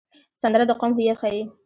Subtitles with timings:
[0.41, 1.41] سندره د قوم هویت ښيي